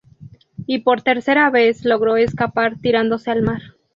Y 0.65 0.79
por 0.79 1.03
tercera 1.03 1.51
vez 1.51 1.85
logró 1.85 2.17
escapar 2.17 2.79
tirándose 2.81 3.29
al 3.29 3.43
mar. 3.43 3.61